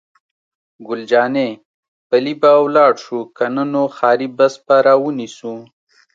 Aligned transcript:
ګل 0.87 1.01
جانې: 1.11 1.49
پلي 2.09 2.33
به 2.41 2.51
ولاړ 2.65 2.91
شو، 3.03 3.19
که 3.37 3.45
نه 3.55 3.63
نو 3.73 3.83
ښاري 3.95 4.27
بس 4.37 4.53
به 4.65 4.75
را 4.85 4.95
ونیسو. 5.03 5.53